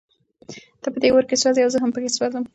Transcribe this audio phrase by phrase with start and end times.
[0.81, 2.43] ته په دې اور کې سوزې او زه هم پکې سوزم.